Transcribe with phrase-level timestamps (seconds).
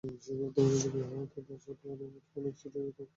[0.23, 3.07] সে গুরুত্বপূর্ণ দেবী হওয়াতে তার সাথে আরো অনেক ছোট ছোট দেবী ছিল।